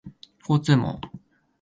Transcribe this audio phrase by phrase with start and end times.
[0.43, 0.99] 交通網